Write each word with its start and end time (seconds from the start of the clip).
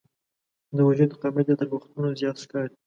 د 0.75 0.77
وجود 0.87 1.11
قامت 1.21 1.47
یې 1.49 1.55
تر 1.59 1.67
وختونو 1.73 2.07
زیات 2.19 2.37
ښکاري. 2.43 2.75